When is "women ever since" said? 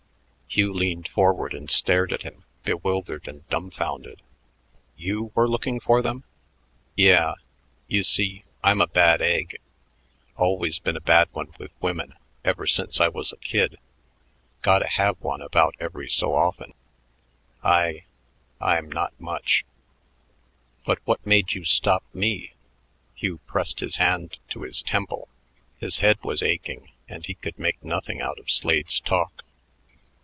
11.79-12.99